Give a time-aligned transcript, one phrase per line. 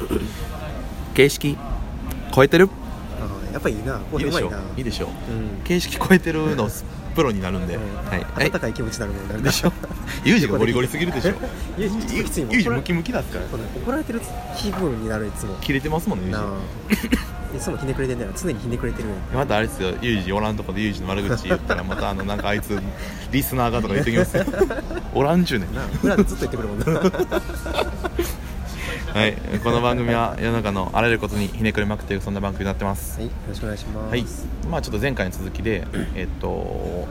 [1.14, 1.56] 形式？
[2.34, 2.68] 超えてる？
[3.20, 3.98] あやっぱいいな。
[4.10, 4.40] こいいでしょ？
[4.40, 4.66] れうまいな。
[4.76, 5.06] いいでしょ？
[5.06, 5.64] うん。
[5.64, 6.68] 形式超えてるの
[7.14, 7.82] プロになるんで、うん。
[8.10, 9.42] はい、はい温かい気持ちになるもんね。
[9.42, 9.72] でしょ？
[10.24, 11.32] ユージがゴリゴリすぎるでしょ？
[11.78, 13.80] ユージちょっときついもんユージムキムキだったから。
[13.82, 14.20] 怒られてる
[14.56, 15.54] 気分になるいつも。
[15.60, 16.42] 切れてますもんねユーなあ。
[17.56, 18.32] いつもひねくれてんだよ。
[18.36, 19.94] 常にひねくれてるまたあれですよ。
[20.02, 22.78] ユージおらんとこでユージの悪口言ったら またあのなんかあいつ
[23.32, 24.44] リスナーがとか言ってきますよ。
[25.14, 25.74] おらんちゅうねん。
[25.74, 27.10] なあ裏でずっと言ってくるもんな
[29.16, 29.34] はい。
[29.64, 33.18] この番組は世の中のあらゆることにひねくれまくっているそんな番組になってます。
[33.18, 33.28] はい。
[33.28, 34.10] よろしくお願いします。
[34.10, 34.26] はい、
[34.68, 37.08] まあちょっと前回の続きで、えっと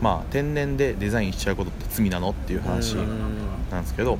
[0.00, 3.38] まあ天然でデザインしちゃうことって罪なのっていう話うん。
[3.72, 4.18] なんですけど、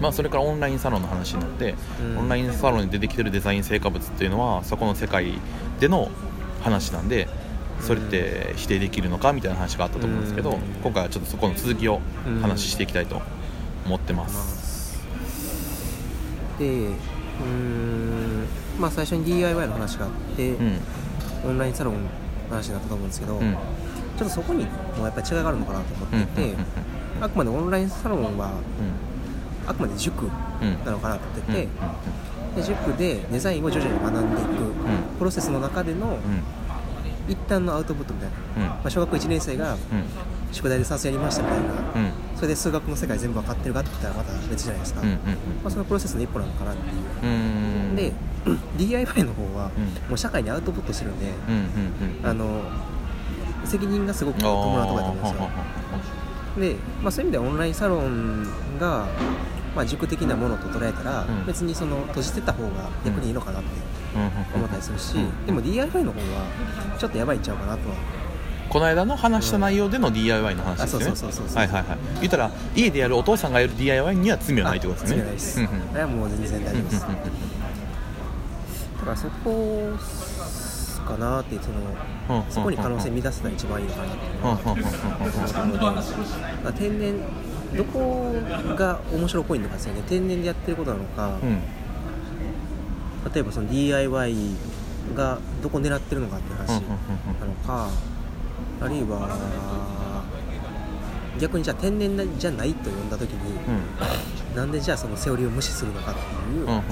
[0.00, 2.18] まあそれからオンラインサロンの話になって、うん。
[2.20, 5.34] オンラインサロンに出てきてるデザイン成果物っていうのはそこの世界
[5.78, 6.08] での
[6.62, 7.28] 話なんで
[7.82, 10.58] それって否定できるのかみたいな話があったと思うんですけど、うん。
[10.82, 12.00] 今回はちょっとそこの続きを
[12.40, 13.20] 話していきたいと
[13.84, 14.61] 思ってます。
[16.62, 18.46] でうーん
[18.78, 20.78] まあ最初に DIY の話があって、うん。
[21.44, 22.08] オンラインサロンの
[22.50, 23.52] 話になったと思うんですけど、うん。
[23.52, 24.64] ちょっとそこに
[24.96, 26.66] もやっぱり違いがあるのかなと思っていて、うんうんうん
[27.20, 28.50] あくまでオンラインサロンは
[29.64, 34.50] あくまで塾うんなのかなと思ってて、うんで塾でデザインを徐々に学んでいく、
[35.18, 36.42] プロセスの中でのうん。
[37.28, 38.68] 一旦のアウトプットみたいな、うん。
[38.68, 39.78] まあ、小学校1年生がうん
[40.52, 42.12] 宿題で算数やりましたみたいな、うん。
[42.36, 45.20] それで数学の世界全部分かってるかって言ったらまた別じゃないですか、うんうんま
[45.66, 46.94] あ、そのプロセスの一歩なのかなっていう。
[47.22, 47.30] うん。
[47.30, 47.96] うん。
[47.96, 48.12] で
[48.76, 49.84] DIY の方はうん。
[50.08, 51.60] もう社会にアウトプットしてるんで、うんうん
[52.20, 52.62] うんあの
[53.64, 55.48] 責任がすごく伴うところだと思うんですよ。
[56.58, 58.44] で、まあ、そういう意味ではオンラインサロン
[58.80, 59.06] が、
[59.76, 61.46] まあ、塾的なものと捉えたら、うん。
[61.46, 63.68] 別にその閉じてた方が逆にいいのかなって
[64.52, 65.46] 思ったりするし、うん。
[65.46, 66.46] でも DIY の方は
[66.98, 67.94] ちょっとやばいんちゃうかなとは
[68.72, 71.06] この間の話した内容での DIY の話ですよね。
[71.08, 71.56] うそうそうそうそう。
[71.58, 71.98] はいはいはい。
[72.20, 75.20] 言ったら家でやるお父さんがやる DIY には罪はないってことですね。
[75.20, 77.16] あ罪はないです、うんうんあれはもう全然大丈夫です、うんうん
[79.02, 79.90] だからそこ
[81.04, 84.72] かなってその、うんそこに可能性見出すのが一番いいのかなって思
[86.70, 87.14] う天然
[87.76, 88.32] どこ
[88.76, 90.02] が面白いのかですよね。
[90.08, 91.60] 天然でやってることなのか、うん。
[93.34, 94.34] 例えばその DIY
[95.16, 97.88] がどこ狙ってるのかっていう話なのか、
[98.84, 100.24] あるいは
[101.38, 103.58] 逆にじゃあ天然じゃないと呼んだ時に、
[104.54, 106.82] なんでじゃあそのセオリーを無視するのかっていう、うんうんうん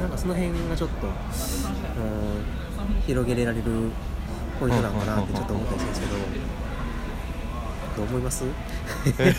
[0.00, 1.12] なんかその辺がちょっと、うん、
[3.06, 3.62] 広げられる
[4.58, 6.14] ポイントなのかなってちょっと思ったりするんですけど、
[7.96, 8.44] どう思います？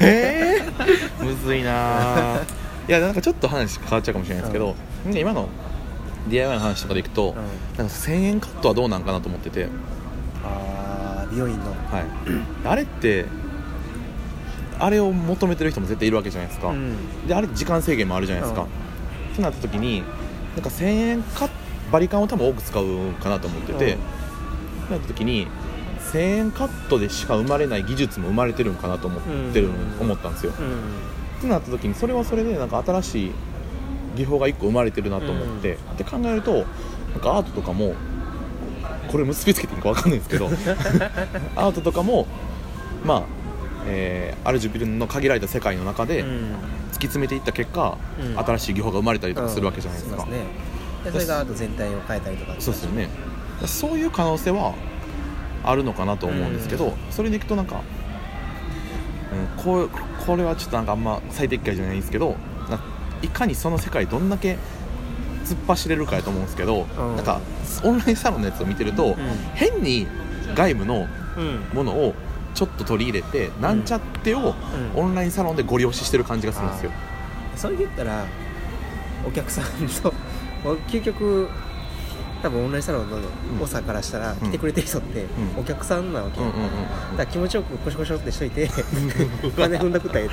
[0.02, 2.38] えー、むずいな。
[2.38, 2.44] ぁ
[2.88, 4.76] いやなんかちょっと話変わっちゃうかもしれないですけど、
[5.14, 5.50] 今の
[6.30, 7.36] DIY の話とかでいくと、うん。
[7.36, 9.68] なんか1000円カットはどうなんかなと思ってて、
[11.36, 11.66] 美容院の。
[11.66, 12.06] はい、
[12.64, 13.26] あれって
[14.80, 17.28] あれを求めてる人も絶対いるわけじゃないですか、うん。
[17.28, 18.68] であれ時間制限もあるじゃないですか、うん。
[18.68, 18.72] っ
[19.36, 20.04] てなった時に
[20.56, 21.50] なんか1000円カ
[21.92, 22.86] バリカンを多分多く使う
[23.22, 23.78] かなと思ってて、うん。
[23.78, 25.48] ってなった時に
[26.12, 29.22] 1000円カットでしか生まれない技術も生まれてるんかなと思っ
[29.54, 30.02] てる、うん。
[30.02, 31.38] 思ったんですよ、うん。
[31.40, 33.32] ってなった時にそれはそれでなんか新しい
[34.16, 36.66] 技法が1個生まれてるなと思って、って考えるとなん
[37.20, 37.96] かアートとかも
[39.12, 40.48] これ結びつけていいか分かんないんですけど
[41.56, 42.28] アートとかも
[43.04, 43.24] まあ、
[43.88, 46.56] えーある自分の限られた世界の中でうん。
[46.96, 48.38] 突き詰めていった結果、うん。
[48.38, 50.40] 新しい技法が生まれたりとかするわけじゃないですか、うんね。
[51.04, 53.10] でそれがあと全体を変えたりとかそうですよね。
[53.66, 54.74] そういう可能性は
[55.64, 57.82] あるのかなと思うんですけど、それでいくとなんか、
[59.58, 59.90] うん、こう
[60.26, 62.36] これはちょっとなんかあんま最適解じゃないんですけど
[62.70, 62.80] な
[63.22, 64.58] いかにその世界どんだけ
[65.46, 67.16] 突っ走れるかやと思うんですけど、うん。
[67.16, 67.40] なんか
[67.84, 69.16] オンラインサロンのやつを見てると、
[69.54, 70.08] 変に
[70.56, 71.08] 外部の
[71.38, 71.60] うん。
[71.74, 72.14] ものを
[72.54, 74.56] ちょっと取り入れて、なんちゃってを
[74.96, 75.04] うん。
[75.04, 76.92] オンラインサロンでご利用ししてる感じがするんですよ、
[77.56, 78.26] それで言ったら
[79.28, 79.66] お客さん
[80.02, 80.14] と
[80.88, 81.50] 究極
[82.42, 83.18] 多分オンラインサロンの
[83.62, 84.38] 多さからしたら、ん。
[84.38, 85.26] 来てくれてる人ってん。
[85.58, 86.40] お客さんなわけ。
[86.40, 86.54] だか
[87.18, 88.70] ら気持ちよくコシコシってしといて
[89.44, 90.30] お 金踏んだくったって。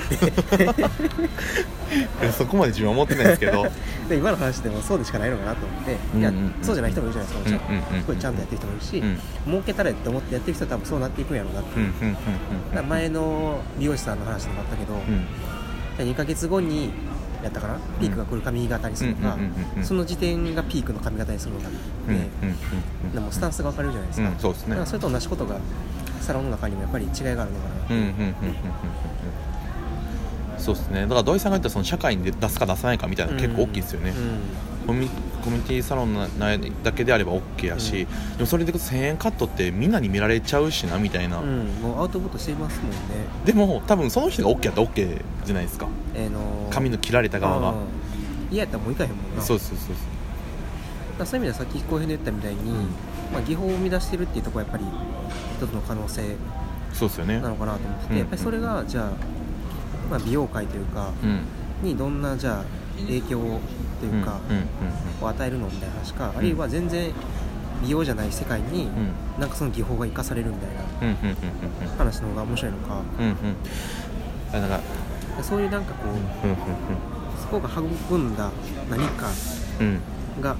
[2.22, 3.66] え そこまで自分は思ってないですけど。
[4.08, 7.74] で今の話でもそうでしかないのかなと思って、うんいやそうじゃない人もいるじゃないですかも
[8.04, 9.18] ちろん,、ちゃんとやってる人もいるし、うん。
[9.53, 12.82] 儲けたらって思ってやってる人は多分そうなっていくんやろうなって、う。
[12.84, 15.00] 前の美容師さんの話でもあったけど、うん。
[15.97, 16.91] じゃあ2ヶ月後に
[17.42, 17.74] やったかな？
[18.00, 19.36] ピークが来る髪型にするのか、
[19.83, 21.77] その時点がピークの髪型にするのかって、
[22.09, 22.22] うんうん
[23.04, 24.86] うんでもスタンスが分かれるじゃないですか,、うんそうですね。
[24.86, 25.56] それと同じことが
[26.21, 27.97] サロンの中にもやっぱり違いがあるのかな、
[30.62, 31.03] そうですね。
[31.03, 34.14] だから土井さんが言ったその社会に出すか出さないかみたいなの結構大きいですよね、
[34.86, 35.09] コミ
[35.42, 36.28] コミュニティサロンな
[36.84, 38.36] だけであれば OK やし、うん。
[38.36, 42.97] でもそれで1000円カットってみんなに見られちゃうしなみたいな、うん、うんもうアウトプットしていますもんね。
[43.44, 45.88] でも多分その人が OK やったら OK じゃないですか。
[46.14, 47.70] えーのー髪の切られた側が。
[47.70, 47.76] うん。
[48.50, 49.42] 嫌やったらもういかへんもんな。
[49.42, 49.97] そうそうそうそう。
[51.18, 52.72] らそういう意味ではさっき浩平の言ったみたいに、
[53.32, 54.91] まあ、技法を生み出してるっていうところはやっぱり
[55.58, 56.36] 一つの可能性
[56.92, 57.41] そうですよね。
[57.41, 58.18] なのかなと思ってて、うん。
[58.18, 59.10] やっぱりそれがじゃあ、
[60.10, 61.41] まあ、美容界というかうん。
[61.83, 62.65] にどんなじゃあ
[63.01, 63.41] 影響
[64.01, 64.39] というか、
[65.21, 67.13] を与えるのみたいな話か、あるいは全然
[67.83, 69.41] 美容じゃない世界に、うん。
[69.41, 73.01] なんかその技法が生かされるみたいな話の方が面白いのか。
[73.21, 73.25] う
[74.69, 74.81] か。
[75.43, 78.51] そういうなんかこう、そこが育んだ
[78.91, 79.27] 何か
[80.41, 80.57] が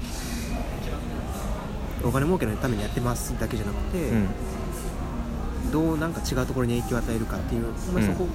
[2.03, 4.27] お金儲けのためにやってますだけじゃなくて、うん
[5.73, 8.27] どうなんか違うところに影響を与えるかっていう、まあ、そこ。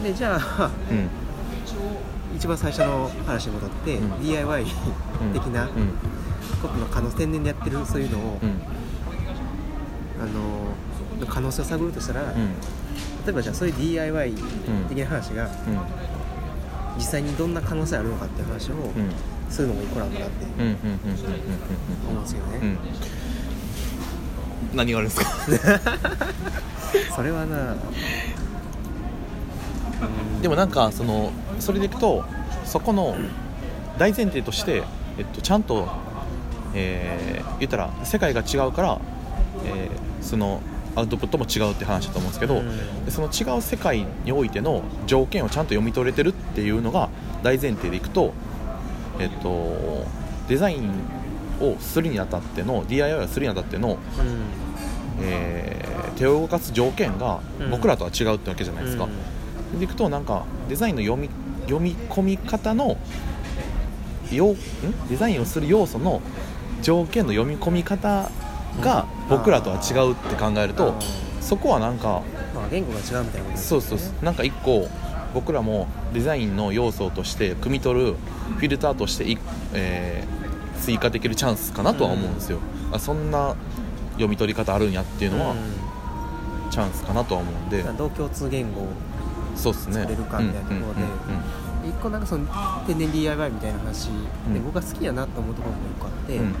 [0.00, 0.70] でじゃあ
[2.36, 4.22] 一番最初の話に戻って、うん。
[4.22, 5.32] DIY うん。
[5.32, 5.70] 的なうん。
[6.62, 8.50] ことの可能天然でやってるそういうのを、うん。
[10.22, 12.36] あのの可能性を探るとしたら、うん。
[12.36, 14.34] 例えばじゃあそういう DIY
[14.88, 15.50] 的な話がうん。
[16.98, 18.92] 実際にどんな可能性あるのかっていう話をうん。
[19.50, 21.16] するのもいいコラボだって思うんで
[22.26, 22.76] すよね、
[24.74, 25.30] 何があるんですか？
[27.14, 27.72] それはな。
[27.72, 27.76] う
[30.38, 30.42] ん。
[30.42, 32.24] でもなんかそのそれでいくと
[32.64, 33.16] そこの
[33.98, 34.82] 大前提として、
[35.18, 35.88] えっと、ちゃんと、
[36.74, 39.00] えー言ったら世界が違うから、
[39.64, 40.60] えーその
[40.96, 47.08] アウトプットも違うって話だと思うんですけど、うその違う世界においての条件をちゃんと読み取れてるっていうのが
[47.44, 48.32] 大前提でいくと、
[49.20, 50.04] えっと、
[50.48, 50.90] デザイン
[51.60, 53.98] をするにあたっての DIY をするにあたっての、うん。
[55.22, 55.88] えー
[56.18, 57.70] 手を動かす条件がうん。
[57.70, 59.08] 僕らとは違うってわけじゃないですか。
[59.78, 61.28] でいくとなんかデザインの読み
[61.66, 62.96] 読み込み方の
[64.32, 64.56] よん？
[65.08, 66.20] デザインをする要素の
[66.82, 68.30] 条件の読み込み方
[68.80, 70.94] が僕らとは違うって考えると
[71.40, 72.22] そこはなんか
[72.54, 74.24] まあ言語が違うみたいなことですそうそうそう。
[74.24, 74.88] なんか一個
[75.34, 78.14] 僕らもデザインの要素として汲み取る
[78.56, 79.38] フィルターとしてい、
[79.74, 80.47] えー
[80.80, 82.58] 追加できるチャンスかなとは思うんですよ、
[82.92, 83.54] あそんな
[84.12, 85.54] 読み取り方あるんやっていうのは
[86.70, 88.86] チャンスかなとは思うんで、うん同共通言語
[89.56, 89.94] そうですね。
[89.94, 91.02] 作れるかみたいなところで。
[91.02, 92.44] うんうんうん一個なんかその
[92.86, 94.12] 天然 DIY みたいな話で、
[94.56, 94.64] うん。
[94.64, 96.44] 僕が好きやなと思うところも一個あって、うん。
[96.44, 96.54] うん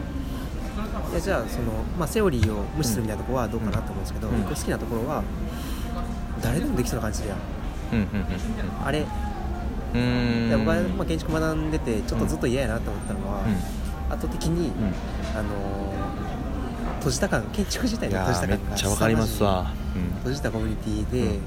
[1.10, 4.40] いやじゃあその、まあ、セオリーを無視するみたいなところはどうかなと思うんですけど、うん。
[4.40, 5.22] 一個好きなところは
[6.40, 7.38] 誰でもできそうな感じでやん。
[7.92, 8.06] うんうん
[8.84, 9.04] あれ、
[9.94, 10.04] うんう
[10.46, 10.48] ん。
[10.48, 13.42] いや僕は、まあ、建築学んでてちょっとずっと嫌やなと思ったのは、
[14.10, 14.72] 圧倒的に、
[15.34, 15.98] あのー
[16.98, 19.72] 閉じた感建築自体いやの閉じた感がっちゃわかりますわ、
[20.18, 21.38] 閉じたコミュニティで、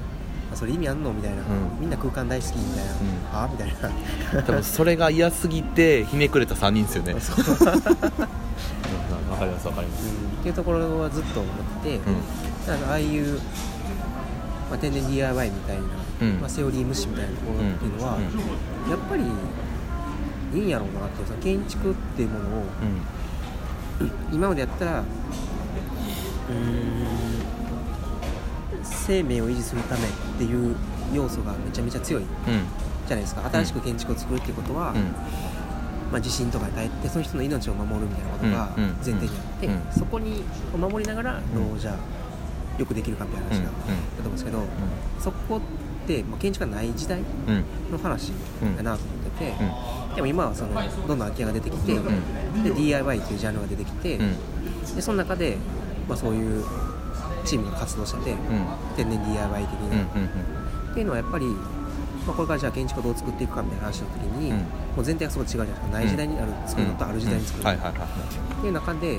[0.54, 1.12] それ意味あんの？
[1.12, 1.44] みたいな、ん。
[1.78, 2.96] みんな空間大好きみたいな、ん。
[3.34, 3.90] ああみたいな。
[4.38, 7.14] うん、多分それが嫌すぎてひねくれた3人ですよね。
[9.30, 10.06] わかりますわかります。
[10.06, 10.12] うん。
[10.40, 11.54] っていうところはずっと思っ
[11.84, 12.04] てて、うん。
[12.66, 13.34] だからああいう、
[14.70, 15.82] まあ、天然 DIY みたいな、
[16.22, 16.40] うん。
[16.40, 18.90] まあ、セオリー無視みたいなところっていうのは、うん。
[18.90, 19.22] やっぱり
[20.54, 22.64] いいんやろうなってその建築っていうものを
[24.32, 27.52] 今までやったらうーん
[28.82, 30.04] 生命を維持するためっ
[30.38, 30.76] ていう
[31.12, 32.28] 要素がめちゃめちゃ強いうん。
[33.06, 33.48] じゃないですか。
[33.50, 35.02] 新しく建築を作るっていうことは、うん。
[36.12, 38.84] まあ、地震とかに耐えてその人の命を守るみたいなことがうん。
[38.84, 38.90] うん。
[39.04, 39.82] 前提にあって、うん。
[39.90, 40.42] そこに
[40.74, 41.96] を守りながらどうじゃあ
[42.78, 43.70] よくできるかみたいな話が、うんだ
[44.16, 44.62] と思うんですけど、
[45.20, 45.60] そこっ
[46.06, 47.22] て、まあ、建築がない時代う
[47.52, 47.54] ん。
[47.54, 48.32] うんの話
[48.76, 49.54] だなと思ってて、
[50.10, 50.14] うん。
[50.14, 54.94] でも今はそのどんどん空き家が出てきて、んで DIY というジャンルが出てきて、うん。
[54.94, 55.56] でその中で、
[56.08, 56.64] まあ、そういう
[57.44, 58.38] チームが活動してて、うん。
[58.96, 64.56] 天然 DIY 的な、っていうのはやっぱり、まあ、これからじゃあ建築をどう作っていくかみたいな話の時に、うん。
[64.58, 64.64] も
[64.98, 65.88] う前提がすごい違うじゃないですか。
[65.88, 67.74] ない時代にある作るのとある時代に作るの、っ
[68.60, 69.18] ていう中で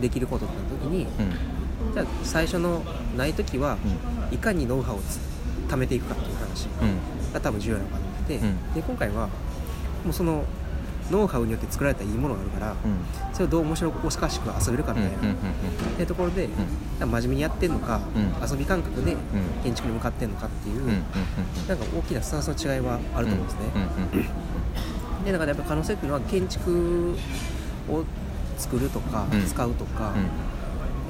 [0.00, 1.94] できることってなった時に、うん。
[1.94, 2.82] じゃあ最初の
[3.16, 3.76] ない時は、
[4.30, 5.20] ういかにノウハウをつ
[5.68, 7.32] 貯めていくかっていう話うん。
[7.32, 8.00] が多分重要なのかな
[8.36, 8.74] うん。
[8.74, 9.26] で今回は
[10.04, 10.44] もうその
[11.10, 12.76] ノウハウによって作られたいいものがあるから、うん。
[13.32, 15.36] それをどう面白おかしく遊べるかみたいな、うんうんっ
[15.96, 16.48] ていうところで、
[17.00, 18.50] 真面目にやってんのか、うん。
[18.50, 19.16] 遊び感覚でん。
[19.64, 21.02] 建築に向かってんのかっていう、うんうんうん
[21.66, 27.14] なんか大きなスタンスの違いはあると思うんですね、うんうんでだからやっぱ可能性っていうのは建築
[27.90, 28.04] を
[28.56, 29.46] 作るとか、うん。
[29.46, 30.12] 使うとか、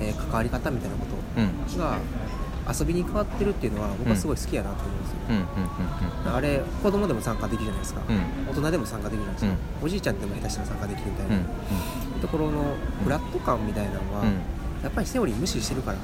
[0.00, 1.06] えー関わり方みたいなこ
[1.36, 1.50] うんうん。
[1.72, 1.98] とが
[2.68, 8.50] 遊びに変わってるっていうのは僕はすごい好きやなと思うんですよ、あれ子供でも参加できるじゃないですか、うん。
[8.50, 12.20] 大人でも参加できるじゃないですか、おじいちゃんでも下手したら参加できるみたいな、うん。
[12.20, 14.28] ところのフラット感みたいなのは、うん。
[14.82, 15.98] やっぱりセオリー無視してるから。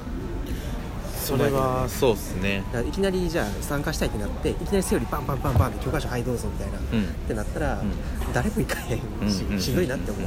[1.13, 2.63] それはそうっすね。
[2.71, 7.03] だからいきなりじゃあ参加したいってなっていきなりセオリーバンバンバンバンって教科書はいどうぞみたいな、うん。
[7.03, 7.91] ってなったら、うん。
[8.33, 8.99] 誰も行かへん
[9.31, 9.59] し、うん。
[9.59, 10.25] しんどいなって思う、い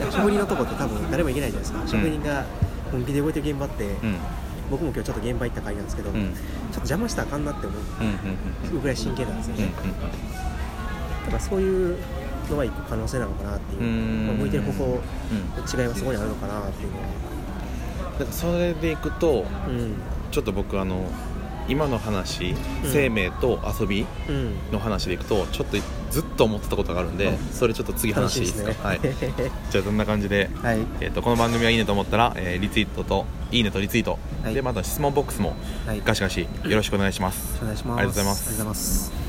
[0.00, 2.44] や職人のとこって多分誰も行けないじゃないですか、職人が
[2.90, 4.16] 本気で動いてる現場って、うん
[4.70, 6.16] 僕も今日ちょっと現場行った回なんですけど、うん。
[6.16, 8.80] ちょっと邪魔したらあかんなって思う。
[8.80, 9.72] ぐらい真剣なんですようんね、
[11.24, 11.96] だからそういう
[12.50, 13.82] のは一個可能性なのかなっていう。
[13.82, 14.92] うんまあ向いてる方法うん。
[14.94, 17.04] の違いはそこにあるのかなっていうのは
[18.18, 19.94] だからそれでいくとうん
[20.30, 21.04] ちょっと僕あの
[21.68, 22.54] 今の話、
[22.84, 22.92] うん。
[22.92, 24.54] 生命と遊びうん。
[24.72, 25.76] の話でいくとちょっと
[26.10, 28.88] ずっと思ってたことがあるんであそれちょっと次話していいですか？
[28.88, 29.14] はいね。
[29.70, 30.78] じゃあそんな感じで、はい。
[31.00, 34.54] えー、とこの番組がいいねと思ったら、えーリツイートといいねとリツイート、はい。
[34.54, 35.54] でまた質問ボックスも
[35.86, 36.02] はい。
[36.04, 37.98] ガシガシよろしくお願いします、お願いします。
[37.98, 39.25] ありがとうございます